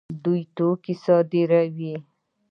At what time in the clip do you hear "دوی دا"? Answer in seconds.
0.23-0.49